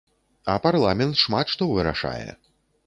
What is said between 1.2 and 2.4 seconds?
шмат што вырашае.